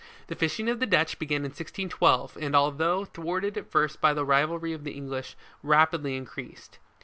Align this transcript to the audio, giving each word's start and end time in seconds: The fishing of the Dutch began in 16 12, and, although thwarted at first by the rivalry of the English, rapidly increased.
The 0.29 0.35
fishing 0.35 0.67
of 0.67 0.79
the 0.79 0.87
Dutch 0.87 1.19
began 1.19 1.45
in 1.45 1.53
16 1.53 1.87
12, 1.89 2.35
and, 2.41 2.55
although 2.55 3.05
thwarted 3.05 3.55
at 3.55 3.69
first 3.69 4.01
by 4.01 4.15
the 4.15 4.25
rivalry 4.25 4.73
of 4.73 4.83
the 4.83 4.93
English, 4.93 5.35
rapidly 5.61 6.15
increased. 6.15 6.79